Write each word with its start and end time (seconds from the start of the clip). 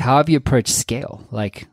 how 0.00 0.16
have 0.16 0.28
you 0.28 0.36
approached 0.36 0.68
scale? 0.74 1.26
Like, 1.30 1.66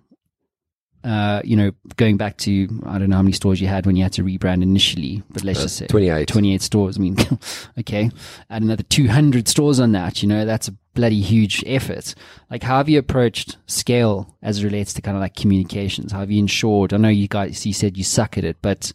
uh, 1.04 1.42
you 1.44 1.56
know, 1.56 1.72
going 1.96 2.18
back 2.18 2.38
to 2.38 2.68
I 2.86 2.98
don't 2.98 3.10
know 3.10 3.16
how 3.16 3.22
many 3.22 3.32
stores 3.34 3.62
you 3.62 3.68
had 3.68 3.86
when 3.86 3.96
you 3.96 4.04
had 4.04 4.14
to 4.14 4.24
rebrand 4.24 4.62
initially, 4.62 5.24
but 5.30 5.44
let's 5.44 5.60
Uh, 5.60 5.64
just 5.64 5.78
say 5.78 5.88
28. 5.88 6.28
28 6.28 6.62
stores. 6.62 6.98
I 6.98 7.02
mean, 7.02 7.16
okay, 7.80 8.10
add 8.50 8.62
another 8.62 8.84
200 8.84 9.48
stores 9.48 9.80
on 9.80 9.94
that. 9.94 10.22
You 10.22 10.28
know, 10.30 10.44
that's 10.46 10.68
a 10.68 10.76
bloody 10.96 11.22
huge 11.22 11.64
effort. 11.66 12.14
Like, 12.52 12.64
how 12.64 12.78
have 12.78 12.90
you 12.90 13.00
approached 13.00 13.58
scale 13.68 14.36
as 14.42 14.60
it 14.60 14.66
relates 14.66 14.94
to 14.94 15.02
kind 15.02 15.16
of 15.16 15.22
like 15.22 15.36
communications? 15.36 16.12
How 16.12 16.20
have 16.20 16.32
you 16.32 16.40
ensured? 16.40 16.94
I 16.94 16.98
know 16.98 17.10
you 17.10 17.28
guys, 17.28 17.66
you 17.66 17.74
said 17.74 17.96
you 17.98 18.04
suck 18.04 18.38
at 18.38 18.44
it, 18.44 18.58
but 18.62 18.92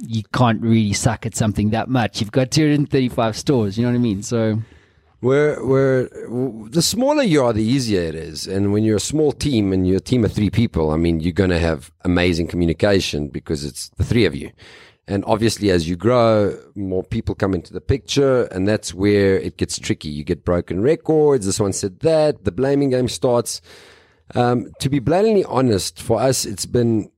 you 0.00 0.22
can't 0.34 0.60
really 0.60 0.92
suck 0.92 1.24
at 1.24 1.36
something 1.36 1.70
that 1.70 1.88
much. 1.88 2.20
You've 2.20 2.32
got 2.32 2.50
235 2.50 3.36
stores. 3.36 3.78
You 3.78 3.84
know 3.84 3.90
what 3.92 3.96
I 3.96 4.00
mean? 4.00 4.22
So, 4.22 4.60
We're, 5.22 5.64
we're, 5.64 6.08
the 6.68 6.82
smaller 6.82 7.22
you 7.22 7.44
are, 7.44 7.52
the 7.52 7.62
easier 7.62 8.02
it 8.02 8.16
is. 8.16 8.48
And 8.48 8.72
when 8.72 8.82
you're 8.82 8.96
a 8.96 9.00
small 9.00 9.30
team 9.30 9.72
and 9.72 9.86
you're 9.86 9.98
a 9.98 10.00
team 10.00 10.24
of 10.24 10.32
three 10.32 10.50
people, 10.50 10.90
I 10.90 10.96
mean, 10.96 11.20
you're 11.20 11.32
going 11.32 11.50
to 11.50 11.60
have 11.60 11.92
amazing 12.04 12.48
communication 12.48 13.28
because 13.28 13.64
it's 13.64 13.88
the 13.90 14.02
three 14.02 14.24
of 14.24 14.34
you. 14.34 14.50
And 15.06 15.24
obviously, 15.24 15.70
as 15.70 15.88
you 15.88 15.94
grow, 15.94 16.58
more 16.74 17.04
people 17.04 17.36
come 17.36 17.54
into 17.54 17.72
the 17.72 17.80
picture, 17.80 18.44
and 18.46 18.66
that's 18.66 18.94
where 18.94 19.38
it 19.38 19.56
gets 19.58 19.78
tricky. 19.78 20.08
You 20.08 20.24
get 20.24 20.44
broken 20.44 20.80
records. 20.80 21.46
This 21.46 21.60
one 21.60 21.72
said 21.72 22.00
that. 22.00 22.44
The 22.44 22.52
blaming 22.52 22.90
game 22.90 23.08
starts. 23.08 23.60
Um, 24.34 24.72
to 24.80 24.88
be 24.88 24.98
blatantly 24.98 25.44
honest, 25.44 26.02
for 26.02 26.20
us, 26.20 26.44
it's 26.44 26.66
been 26.66 27.10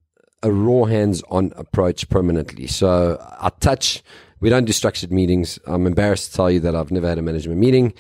a 0.42 0.50
raw 0.52 0.84
hands-on 0.84 1.52
approach 1.56 2.08
permanently. 2.10 2.66
So 2.66 3.18
I 3.40 3.50
touch. 3.60 4.02
We 4.44 4.50
don't 4.50 4.66
do 4.66 4.74
structured 4.74 5.10
meetings. 5.10 5.58
I'm 5.66 5.86
embarrassed 5.86 6.30
to 6.30 6.36
tell 6.36 6.50
you 6.50 6.60
that 6.60 6.76
I've 6.76 6.90
never 6.90 7.08
had 7.08 7.16
a 7.16 7.22
management 7.22 7.58
meeting. 7.58 7.94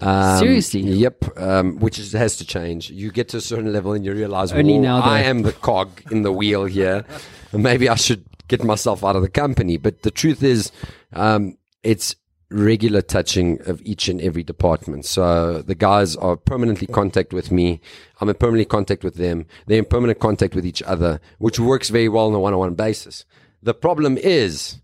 Um, 0.00 0.38
Seriously? 0.38 0.80
Yep. 0.80 1.38
Um, 1.38 1.76
which 1.76 1.98
is, 1.98 2.12
has 2.12 2.36
to 2.38 2.46
change. 2.46 2.88
You 2.88 3.12
get 3.12 3.28
to 3.28 3.36
a 3.36 3.40
certain 3.42 3.70
level 3.70 3.92
and 3.92 4.02
you 4.02 4.14
realize, 4.14 4.50
Only 4.50 4.78
now 4.78 5.02
that- 5.02 5.06
I 5.06 5.20
am 5.24 5.42
the 5.42 5.52
cog 5.52 5.90
in 6.10 6.22
the 6.22 6.32
wheel 6.32 6.64
here. 6.64 7.04
maybe 7.52 7.86
I 7.86 7.96
should 7.96 8.24
get 8.48 8.64
myself 8.64 9.04
out 9.04 9.14
of 9.14 9.20
the 9.20 9.28
company. 9.28 9.76
But 9.76 10.00
the 10.00 10.10
truth 10.10 10.42
is, 10.42 10.72
um, 11.12 11.58
it's 11.82 12.16
regular 12.50 13.02
touching 13.02 13.60
of 13.66 13.82
each 13.82 14.08
and 14.08 14.22
every 14.22 14.42
department. 14.42 15.04
So 15.04 15.60
the 15.60 15.74
guys 15.74 16.16
are 16.16 16.38
permanently 16.38 16.86
contact 16.86 17.34
with 17.34 17.52
me. 17.52 17.78
I'm 18.22 18.30
in 18.30 18.36
permanent 18.36 18.70
contact 18.70 19.04
with 19.04 19.16
them. 19.16 19.44
They're 19.66 19.80
in 19.80 19.84
permanent 19.84 20.18
contact 20.18 20.54
with 20.54 20.64
each 20.64 20.82
other, 20.82 21.20
which 21.36 21.60
works 21.60 21.90
very 21.90 22.08
well 22.08 22.28
on 22.28 22.32
a 22.32 22.40
one-on-one 22.40 22.74
basis. 22.74 23.26
The 23.62 23.74
problem 23.74 24.16
is 24.16 24.80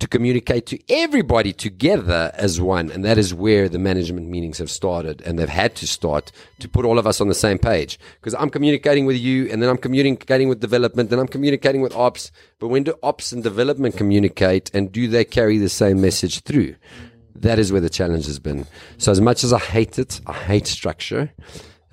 to 0.00 0.06
communicate 0.06 0.64
to 0.66 0.78
everybody 0.88 1.52
together 1.52 2.30
as 2.34 2.60
one. 2.60 2.88
And 2.92 3.04
that 3.04 3.18
is 3.18 3.34
where 3.34 3.68
the 3.68 3.80
management 3.80 4.28
meetings 4.28 4.58
have 4.58 4.70
started 4.70 5.20
and 5.22 5.36
they've 5.36 5.48
had 5.48 5.74
to 5.76 5.88
start 5.88 6.30
to 6.60 6.68
put 6.68 6.84
all 6.84 7.00
of 7.00 7.06
us 7.06 7.20
on 7.20 7.26
the 7.26 7.34
same 7.34 7.58
page. 7.58 7.98
Because 8.20 8.34
I'm 8.34 8.48
communicating 8.48 9.06
with 9.06 9.16
you 9.16 9.48
and 9.50 9.60
then 9.60 9.68
I'm 9.68 9.76
communicating 9.76 10.48
with 10.48 10.60
development 10.60 11.10
and 11.10 11.20
I'm 11.20 11.26
communicating 11.26 11.80
with 11.80 11.96
ops. 11.96 12.30
But 12.60 12.68
when 12.68 12.84
do 12.84 12.94
ops 13.02 13.32
and 13.32 13.42
development 13.42 13.96
communicate 13.96 14.70
and 14.72 14.92
do 14.92 15.08
they 15.08 15.24
carry 15.24 15.58
the 15.58 15.68
same 15.68 16.00
message 16.00 16.42
through? 16.42 16.76
That 17.34 17.58
is 17.58 17.72
where 17.72 17.80
the 17.80 17.90
challenge 17.90 18.26
has 18.26 18.38
been. 18.38 18.66
So 18.98 19.10
as 19.10 19.20
much 19.20 19.42
as 19.42 19.52
I 19.52 19.58
hate 19.58 19.98
it, 19.98 20.20
I 20.28 20.32
hate 20.32 20.68
structure. 20.68 21.32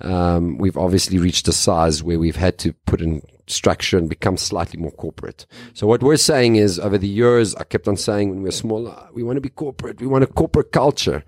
Um, 0.00 0.58
we've 0.58 0.76
obviously 0.76 1.18
reached 1.18 1.48
a 1.48 1.52
size 1.52 2.02
where 2.02 2.18
we've 2.18 2.36
had 2.36 2.58
to 2.58 2.72
put 2.86 3.00
in 3.00 3.22
structure 3.46 3.96
and 3.96 4.08
become 4.08 4.36
slightly 4.36 4.80
more 4.80 4.90
corporate. 4.92 5.46
So 5.74 5.86
what 5.86 6.02
we're 6.02 6.16
saying 6.16 6.56
is 6.56 6.78
over 6.78 6.98
the 6.98 7.08
years, 7.08 7.54
I 7.54 7.64
kept 7.64 7.88
on 7.88 7.96
saying 7.96 8.30
when 8.30 8.38
we 8.38 8.44
were 8.44 8.52
smaller, 8.52 9.08
we 9.14 9.22
want 9.22 9.36
to 9.36 9.40
be 9.40 9.48
corporate. 9.48 10.00
We 10.00 10.06
want 10.06 10.24
a 10.24 10.26
corporate 10.26 10.72
culture. 10.72 11.24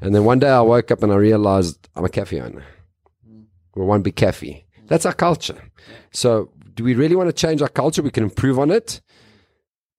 And 0.00 0.14
then 0.14 0.24
one 0.24 0.38
day 0.38 0.50
I 0.50 0.60
woke 0.60 0.90
up 0.90 1.02
and 1.02 1.12
I 1.12 1.16
realized 1.16 1.88
I'm 1.96 2.04
a 2.04 2.08
cafe 2.08 2.40
owner. 2.40 2.64
Hmm. 3.26 3.42
We're 3.74 3.84
one 3.84 4.02
big 4.02 4.16
cafe. 4.16 4.64
That's 4.86 5.06
our 5.06 5.14
culture. 5.14 5.60
So 6.12 6.50
do 6.74 6.84
we 6.84 6.94
really 6.94 7.16
want 7.16 7.28
to 7.28 7.32
change 7.32 7.62
our 7.62 7.68
culture? 7.68 8.02
We 8.02 8.10
can 8.10 8.24
improve 8.24 8.58
on 8.58 8.70
it. 8.70 9.00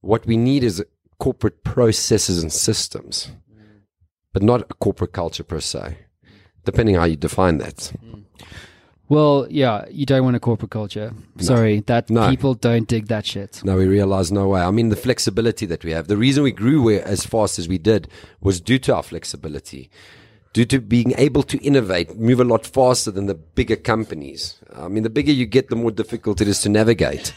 What 0.01 0.25
we 0.25 0.37
need 0.37 0.63
is 0.63 0.83
corporate 1.19 1.63
processes 1.63 2.41
and 2.41 2.53
systems, 2.53 3.31
hmm. 3.51 3.79
but 4.33 4.43
not 4.43 4.61
a 4.61 4.73
corporate 4.75 5.13
culture 5.13 5.43
per 5.43 5.59
se, 5.59 5.97
depending 6.63 6.95
how 6.95 7.05
you 7.05 7.15
define 7.15 7.57
that. 7.57 7.91
Hmm. 7.99 8.06
Well, 9.09 9.47
yeah, 9.49 9.85
you 9.89 10.05
don't 10.05 10.23
want 10.23 10.35
a 10.35 10.39
corporate 10.39 10.71
culture. 10.71 11.13
Sorry, 11.39 11.79
that 11.87 12.09
No. 12.09 12.29
people 12.29 12.53
don't 12.53 12.87
dig 12.87 13.07
that 13.07 13.25
shit. 13.25 13.61
No, 13.63 13.77
we 13.77 13.85
realize 13.85 14.31
no 14.31 14.47
way. 14.49 14.61
I 14.61 14.71
mean, 14.71 14.89
the 14.89 14.95
flexibility 14.95 15.65
that 15.65 15.83
we 15.83 15.91
have. 15.91 16.07
The 16.07 16.17
reason 16.17 16.43
we 16.43 16.51
grew 16.51 16.89
as 16.89 17.25
fast 17.25 17.57
as 17.59 17.67
we 17.67 17.77
did 17.77 18.07
was 18.41 18.59
due 18.59 18.79
to 18.79 18.95
our 18.95 19.03
flexibility, 19.03 19.89
due 20.53 20.65
to 20.65 20.81
being 20.81 21.13
able 21.17 21.43
to 21.43 21.57
innovate, 21.63 22.17
move 22.17 22.39
a 22.39 22.43
lot 22.43 22.65
faster 22.65 23.11
than 23.11 23.27
the 23.27 23.35
bigger 23.35 23.75
companies. 23.77 24.57
I 24.75 24.87
mean, 24.87 25.03
the 25.03 25.09
bigger 25.09 25.31
you 25.31 25.45
get, 25.45 25.69
the 25.69 25.75
more 25.75 25.91
difficult 25.91 26.41
it 26.41 26.47
is 26.47 26.61
to 26.61 26.69
navigate. 26.69 27.33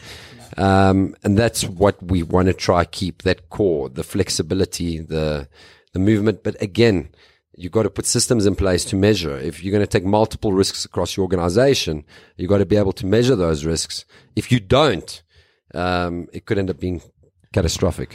Um, 0.57 1.15
and 1.23 1.37
that's 1.37 1.63
what 1.63 2.01
we 2.03 2.23
want 2.23 2.47
to 2.47 2.53
try 2.53 2.83
keep 2.83 3.21
that 3.23 3.49
core, 3.49 3.87
the 3.87 4.03
flexibility, 4.03 4.99
the 4.99 5.47
the 5.93 5.99
movement. 5.99 6.43
But 6.43 6.61
again, 6.61 7.09
you've 7.55 7.71
got 7.71 7.83
to 7.83 7.89
put 7.89 8.05
systems 8.05 8.45
in 8.45 8.55
place 8.55 8.85
to 8.85 8.95
measure. 8.95 9.37
If 9.37 9.63
you're 9.63 9.71
going 9.71 9.83
to 9.83 9.87
take 9.87 10.05
multiple 10.05 10.53
risks 10.53 10.85
across 10.85 11.15
your 11.15 11.23
organization, 11.23 12.05
you've 12.37 12.49
got 12.49 12.59
to 12.59 12.65
be 12.65 12.77
able 12.77 12.93
to 12.93 13.05
measure 13.05 13.35
those 13.35 13.65
risks. 13.65 14.05
If 14.35 14.51
you 14.51 14.59
don't, 14.59 15.21
um, 15.73 16.27
it 16.33 16.45
could 16.45 16.57
end 16.57 16.69
up 16.69 16.79
being 16.79 17.01
catastrophic. 17.53 18.09